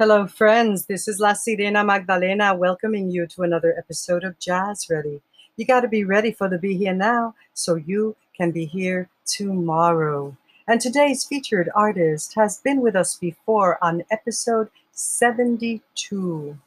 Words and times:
Hello, 0.00 0.26
friends. 0.26 0.86
This 0.86 1.06
is 1.08 1.20
La 1.20 1.34
Sirena 1.34 1.84
Magdalena 1.84 2.54
welcoming 2.54 3.10
you 3.10 3.26
to 3.26 3.42
another 3.42 3.74
episode 3.76 4.24
of 4.24 4.38
Jazz 4.38 4.86
Ready. 4.88 5.20
You 5.58 5.66
got 5.66 5.82
to 5.82 5.88
be 5.88 6.04
ready 6.04 6.32
for 6.32 6.48
the 6.48 6.56
Be 6.56 6.74
Here 6.74 6.94
Now 6.94 7.34
so 7.52 7.74
you 7.74 8.16
can 8.34 8.50
be 8.50 8.64
here 8.64 9.10
tomorrow. 9.26 10.34
And 10.66 10.80
today's 10.80 11.24
featured 11.24 11.68
artist 11.74 12.34
has 12.34 12.56
been 12.60 12.80
with 12.80 12.96
us 12.96 13.16
before 13.16 13.76
on 13.84 14.04
episode 14.10 14.70
72. 14.92 16.58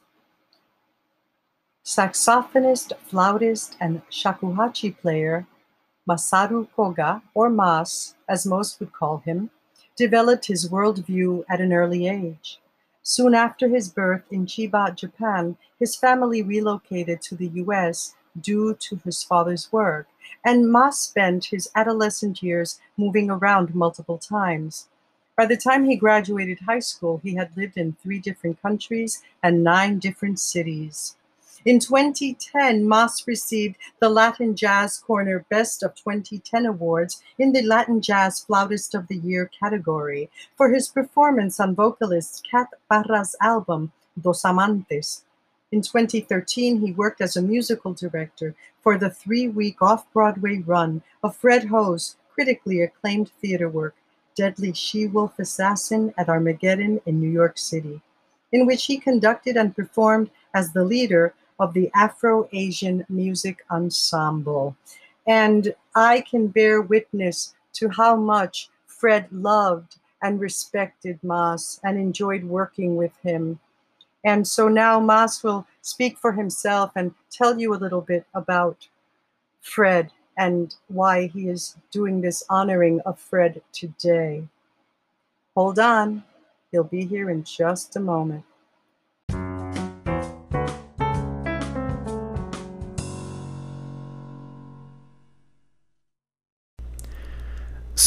Saxophonist, 1.83 2.93
flautist, 3.09 3.75
and 3.79 4.03
shakuhachi 4.11 4.95
player 4.95 5.47
Masaru 6.07 6.67
Koga, 6.75 7.23
or 7.33 7.49
Mas, 7.49 8.13
as 8.29 8.45
most 8.45 8.79
would 8.79 8.93
call 8.93 9.23
him, 9.25 9.49
developed 9.97 10.45
his 10.45 10.69
worldview 10.69 11.43
at 11.49 11.59
an 11.59 11.73
early 11.73 12.07
age. 12.07 12.59
Soon 13.05 13.35
after 13.35 13.67
his 13.67 13.89
birth 13.89 14.23
in 14.31 14.45
Chiba, 14.45 14.95
Japan, 14.95 15.57
his 15.77 15.93
family 15.93 16.41
relocated 16.41 17.21
to 17.23 17.35
the 17.35 17.49
US 17.65 18.15
due 18.39 18.73
to 18.75 18.95
his 19.03 19.21
father's 19.23 19.71
work, 19.73 20.07
and 20.43 20.71
Mas 20.71 20.99
spent 20.99 21.45
his 21.45 21.69
adolescent 21.75 22.41
years 22.41 22.79
moving 22.95 23.29
around 23.29 23.75
multiple 23.75 24.17
times. 24.17 24.87
By 25.35 25.47
the 25.47 25.57
time 25.57 25.83
he 25.83 25.97
graduated 25.97 26.61
high 26.61 26.79
school, 26.79 27.19
he 27.21 27.35
had 27.35 27.57
lived 27.57 27.77
in 27.77 27.97
three 28.01 28.19
different 28.19 28.61
countries 28.61 29.21
and 29.43 29.65
nine 29.65 29.99
different 29.99 30.39
cities. 30.39 31.17
In 31.65 31.79
2010, 31.79 32.85
Mas 32.85 33.25
received 33.25 33.77
the 34.01 34.09
Latin 34.09 34.53
Jazz 34.53 34.97
Corner 34.97 35.45
Best 35.49 35.81
of 35.81 35.95
2010 35.95 36.65
Awards 36.65 37.23
in 37.39 37.53
the 37.53 37.61
Latin 37.61 38.01
Jazz 38.01 38.41
Flautist 38.41 38.93
of 38.93 39.07
the 39.07 39.15
Year 39.15 39.49
category 39.57 40.29
for 40.57 40.73
his 40.73 40.89
performance 40.89 41.61
on 41.61 41.73
vocalist 41.73 42.45
Kat 42.51 42.67
Parra's 42.91 43.37
album, 43.39 43.93
Dos 44.19 44.43
Amantes. 44.43 45.21
In 45.71 45.81
2013, 45.81 46.81
he 46.81 46.91
worked 46.91 47.21
as 47.21 47.37
a 47.37 47.41
musical 47.41 47.93
director 47.93 48.55
for 48.81 48.97
the 48.97 49.09
three 49.09 49.47
week 49.47 49.81
off 49.81 50.11
Broadway 50.11 50.57
run 50.57 51.01
of 51.23 51.37
Fred 51.37 51.67
Ho's 51.67 52.17
critically 52.33 52.81
acclaimed 52.81 53.31
theater 53.41 53.69
work, 53.69 53.95
Deadly 54.35 54.73
She 54.73 55.07
Wolf 55.07 55.39
Assassin 55.39 56.13
at 56.17 56.27
Armageddon 56.27 56.99
in 57.05 57.21
New 57.21 57.29
York 57.29 57.57
City, 57.57 58.01
in 58.51 58.65
which 58.65 58.83
he 58.87 58.97
conducted 58.97 59.55
and 59.55 59.73
performed 59.73 60.29
as 60.53 60.73
the 60.73 60.83
leader 60.83 61.33
of 61.59 61.73
the 61.73 61.89
Afro 61.93 62.49
Asian 62.51 63.05
Music 63.09 63.65
Ensemble. 63.69 64.75
And 65.27 65.73
I 65.95 66.21
can 66.21 66.47
bear 66.47 66.81
witness 66.81 67.53
to 67.73 67.89
how 67.89 68.15
much 68.15 68.69
Fred 68.87 69.27
loved 69.31 69.97
and 70.21 70.39
respected 70.39 71.19
Mas 71.23 71.79
and 71.83 71.97
enjoyed 71.97 72.43
working 72.43 72.95
with 72.95 73.11
him. 73.21 73.59
And 74.23 74.47
so 74.47 74.67
now 74.67 74.99
Mas 74.99 75.43
will 75.43 75.67
speak 75.81 76.17
for 76.17 76.31
himself 76.31 76.91
and 76.95 77.13
tell 77.29 77.59
you 77.59 77.73
a 77.73 77.75
little 77.75 78.01
bit 78.01 78.25
about 78.33 78.87
Fred 79.61 80.11
and 80.37 80.75
why 80.87 81.27
he 81.27 81.49
is 81.49 81.75
doing 81.91 82.21
this 82.21 82.43
honoring 82.49 83.01
of 83.01 83.19
Fred 83.19 83.61
today. 83.71 84.47
Hold 85.55 85.77
on, 85.77 86.23
he'll 86.71 86.83
be 86.83 87.05
here 87.05 87.29
in 87.29 87.43
just 87.43 87.95
a 87.95 87.99
moment. 87.99 88.43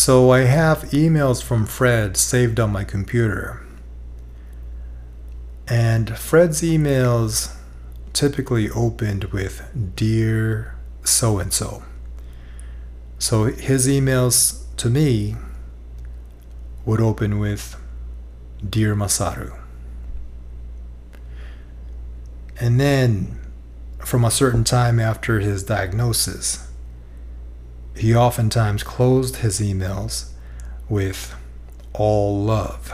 So 0.07 0.31
I 0.31 0.43
have 0.43 0.83
emails 0.93 1.43
from 1.43 1.67
Fred 1.67 2.17
saved 2.17 2.61
on 2.61 2.71
my 2.71 2.85
computer. 2.85 3.67
And 5.67 6.17
Fred's 6.17 6.63
emails 6.63 7.53
typically 8.13 8.71
opened 8.71 9.25
with 9.25 9.69
Dear 9.97 10.77
so 11.03 11.41
and 11.41 11.53
so. 11.53 11.83
So 13.19 13.47
his 13.47 13.89
emails 13.89 14.63
to 14.77 14.89
me 14.89 15.35
would 16.85 17.01
open 17.01 17.41
with 17.41 17.75
Dear 18.65 18.95
Masaru. 18.95 19.59
And 22.61 22.79
then 22.79 23.41
from 23.99 24.25
a 24.25 24.31
certain 24.31 24.63
time 24.63 25.01
after 25.01 25.41
his 25.41 25.65
diagnosis, 25.65 26.66
he 27.97 28.15
oftentimes 28.15 28.83
closed 28.83 29.37
his 29.37 29.61
emails 29.61 30.31
with 30.89 31.35
all 31.93 32.43
love. 32.43 32.93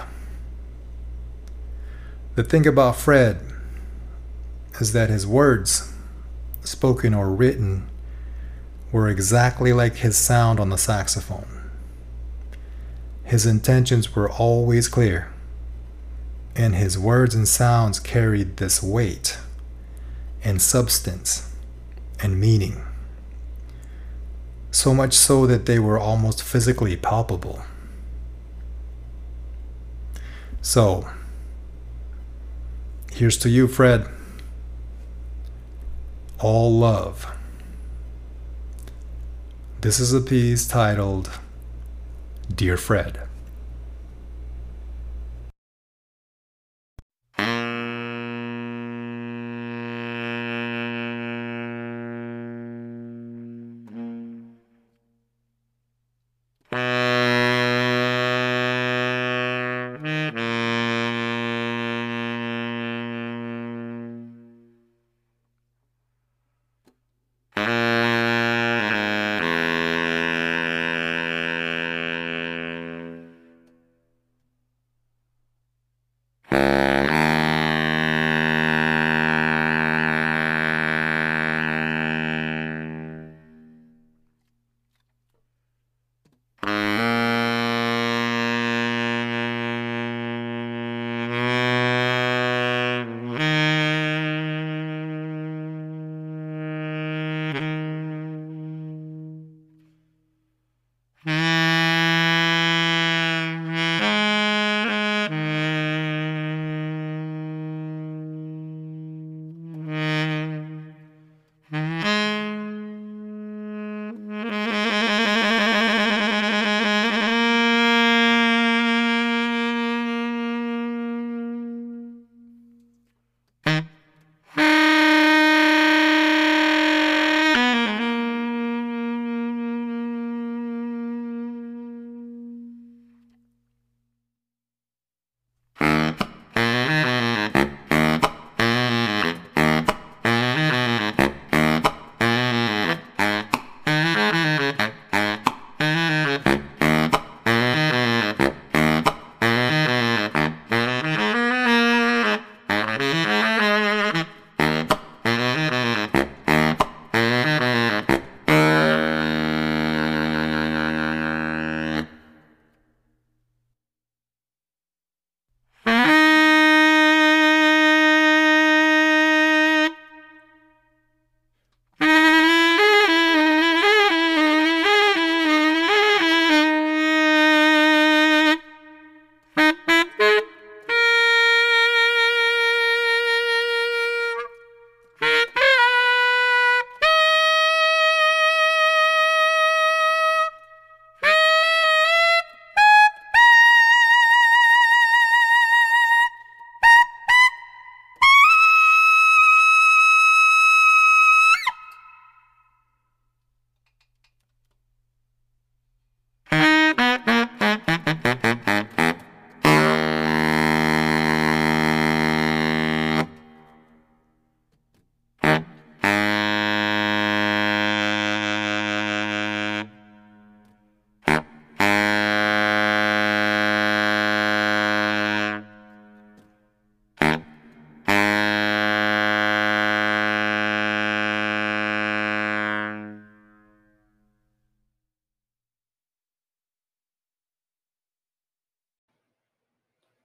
The 2.34 2.44
thing 2.44 2.66
about 2.66 2.96
Fred 2.96 3.40
is 4.80 4.92
that 4.92 5.10
his 5.10 5.26
words, 5.26 5.92
spoken 6.62 7.12
or 7.12 7.30
written, 7.30 7.88
were 8.90 9.08
exactly 9.08 9.72
like 9.72 9.96
his 9.96 10.16
sound 10.16 10.60
on 10.60 10.70
the 10.70 10.78
saxophone. 10.78 11.70
His 13.24 13.44
intentions 13.44 14.14
were 14.14 14.30
always 14.30 14.88
clear, 14.88 15.32
and 16.54 16.74
his 16.74 16.98
words 16.98 17.34
and 17.34 17.48
sounds 17.48 17.98
carried 17.98 18.56
this 18.56 18.82
weight 18.82 19.38
and 20.44 20.60
substance 20.60 21.50
and 22.20 22.40
meaning 22.40 22.82
so 24.72 24.94
much 24.94 25.12
so 25.12 25.46
that 25.46 25.66
they 25.66 25.78
were 25.78 25.98
almost 25.98 26.42
physically 26.42 26.96
palpable. 26.96 27.62
So, 30.62 31.08
here's 33.12 33.36
to 33.38 33.50
you, 33.50 33.68
Fred. 33.68 34.08
All 36.40 36.76
love. 36.76 37.30
This 39.82 40.00
is 40.00 40.14
a 40.14 40.20
piece 40.20 40.66
titled 40.66 41.30
Dear 42.52 42.76
Fred. 42.76 43.20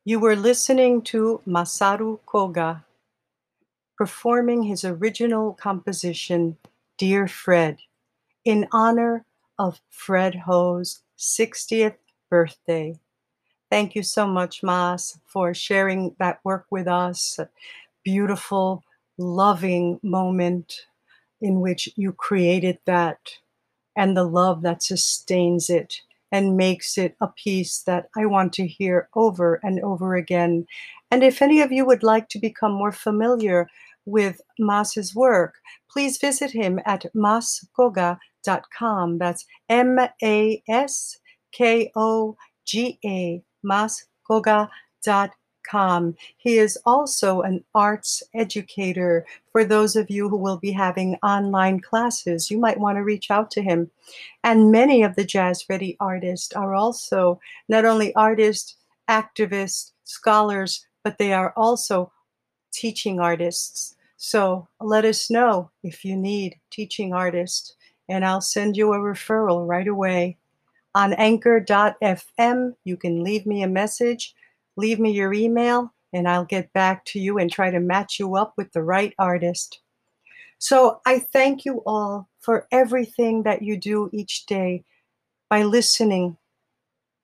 You 0.07 0.21
were 0.21 0.37
listening 0.37 1.01
to 1.11 1.41
Masaru 1.45 2.19
Koga 2.25 2.85
performing 3.97 4.63
his 4.63 4.85
original 4.85 5.51
composition, 5.51 6.55
Dear 6.97 7.27
Fred, 7.27 7.79
in 8.45 8.69
honor 8.71 9.25
of 9.59 9.81
Fred 9.89 10.33
Ho's 10.33 11.01
60th 11.17 11.97
birthday. 12.29 12.97
Thank 13.69 13.95
you 13.95 14.01
so 14.01 14.25
much, 14.25 14.63
Mas, 14.63 15.19
for 15.25 15.53
sharing 15.53 16.15
that 16.19 16.39
work 16.45 16.67
with 16.71 16.87
us. 16.87 17.37
Beautiful, 18.05 18.85
loving 19.17 19.99
moment 20.01 20.85
in 21.41 21.59
which 21.59 21.89
you 21.97 22.13
created 22.13 22.79
that 22.85 23.19
and 23.97 24.15
the 24.15 24.23
love 24.23 24.61
that 24.61 24.81
sustains 24.81 25.69
it 25.69 25.99
and 26.31 26.57
makes 26.57 26.97
it 26.97 27.15
a 27.21 27.27
piece 27.27 27.83
that 27.83 28.09
I 28.15 28.25
want 28.25 28.53
to 28.53 28.67
hear 28.67 29.09
over 29.15 29.59
and 29.63 29.79
over 29.81 30.15
again. 30.15 30.65
And 31.11 31.23
if 31.23 31.41
any 31.41 31.61
of 31.61 31.71
you 31.71 31.85
would 31.85 32.03
like 32.03 32.29
to 32.29 32.39
become 32.39 32.73
more 32.73 32.91
familiar 32.91 33.69
with 34.05 34.41
Mas's 34.59 35.15
work, 35.15 35.55
please 35.89 36.17
visit 36.17 36.51
him 36.51 36.79
at 36.85 37.05
maskoga.com. 37.15 39.17
That's 39.17 39.45
M 39.69 39.99
A 40.23 40.63
S 40.67 41.17
K 41.51 41.91
O 41.95 42.37
G 42.65 42.99
A, 43.05 43.41
He 46.37 46.57
is 46.57 46.77
also 46.85 47.41
an 47.41 47.63
arts 47.75 48.23
educator. 48.33 49.25
For 49.51 49.65
those 49.65 49.95
of 49.95 50.09
you 50.09 50.29
who 50.29 50.37
will 50.37 50.57
be 50.57 50.71
having 50.71 51.15
online 51.23 51.79
classes, 51.79 52.49
you 52.49 52.57
might 52.57 52.79
want 52.79 52.97
to 52.97 53.03
reach 53.03 53.29
out 53.29 53.51
to 53.51 53.61
him. 53.61 53.91
And 54.43 54.71
many 54.71 55.03
of 55.03 55.15
the 55.15 55.25
Jazz 55.25 55.65
Ready 55.69 55.97
artists 55.99 56.53
are 56.53 56.73
also 56.73 57.39
not 57.67 57.85
only 57.85 58.15
artists, 58.15 58.75
activists, 59.09 59.91
scholars, 60.03 60.85
but 61.03 61.17
they 61.17 61.33
are 61.33 61.53
also 61.55 62.11
teaching 62.71 63.19
artists. 63.19 63.95
So 64.17 64.67
let 64.81 65.05
us 65.05 65.29
know 65.29 65.69
if 65.83 66.03
you 66.03 66.15
need 66.15 66.59
teaching 66.71 67.13
artists, 67.13 67.75
and 68.09 68.25
I'll 68.25 68.41
send 68.41 68.75
you 68.75 68.93
a 68.93 68.97
referral 68.97 69.67
right 69.67 69.87
away. 69.87 70.37
On 70.95 71.13
anchor.fm, 71.13 72.75
you 72.83 72.97
can 72.97 73.23
leave 73.23 73.45
me 73.45 73.61
a 73.61 73.67
message, 73.67 74.33
leave 74.77 74.99
me 74.99 75.11
your 75.11 75.33
email, 75.33 75.93
and 76.13 76.27
I'll 76.27 76.45
get 76.45 76.71
back 76.71 77.03
to 77.05 77.19
you 77.19 77.37
and 77.37 77.51
try 77.51 77.69
to 77.69 77.79
match 77.79 78.19
you 78.19 78.35
up 78.37 78.53
with 78.55 78.71
the 78.71 78.83
right 78.83 79.13
artist. 79.19 79.81
So 80.59 81.01
I 81.05 81.19
thank 81.19 81.65
you 81.65 81.83
all 81.85 82.29
for 82.39 82.67
everything 82.71 83.43
that 83.43 83.61
you 83.61 83.77
do 83.77 84.09
each 84.13 84.45
day 84.45 84.85
by 85.49 85.63
listening, 85.63 86.37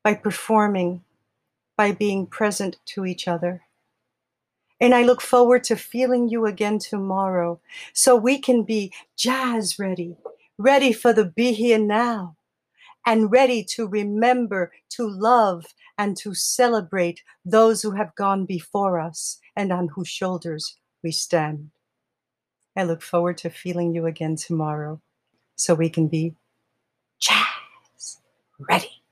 by 0.03 0.15
performing, 0.15 1.03
by 1.77 1.91
being 1.91 2.27
present 2.27 2.77
to 2.85 3.05
each 3.05 3.27
other. 3.27 3.61
And 4.79 4.93
I 4.93 5.03
look 5.03 5.21
forward 5.21 5.63
to 5.65 5.75
feeling 5.75 6.27
you 6.27 6.45
again 6.45 6.77
tomorrow 6.77 7.59
so 7.93 8.15
we 8.15 8.37
can 8.37 8.63
be 8.63 8.91
jazz 9.15 9.79
ready, 9.79 10.17
ready 10.57 10.91
for 10.91 11.13
the 11.13 11.25
be 11.25 11.53
here 11.53 11.79
now, 11.79 12.35
and 13.05 13.31
ready 13.31 13.63
to 13.75 13.87
remember, 13.87 14.71
to 14.91 15.07
love, 15.07 15.65
and 15.97 16.17
to 16.17 16.33
celebrate 16.33 17.21
those 17.45 17.81
who 17.81 17.91
have 17.91 18.15
gone 18.15 18.45
before 18.45 18.99
us 18.99 19.39
and 19.55 19.71
on 19.71 19.89
whose 19.89 20.07
shoulders 20.07 20.77
we 21.03 21.11
stand. 21.11 21.69
I 22.75 22.83
look 22.83 23.01
forward 23.01 23.37
to 23.39 23.49
feeling 23.49 23.93
you 23.93 24.05
again 24.05 24.35
tomorrow 24.35 24.99
so 25.55 25.75
we 25.75 25.89
can 25.89 26.07
be 26.07 26.33
jazz 27.19 28.17
ready. 28.59 29.02